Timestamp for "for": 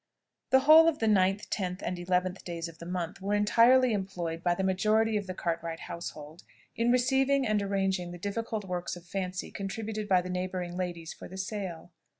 11.13-11.27